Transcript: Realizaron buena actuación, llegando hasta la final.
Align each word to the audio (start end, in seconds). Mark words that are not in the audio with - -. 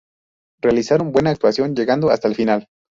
Realizaron 0.63 1.11
buena 1.11 1.29
actuación, 1.29 1.75
llegando 1.75 2.09
hasta 2.09 2.27
la 2.27 2.33
final. 2.33 2.67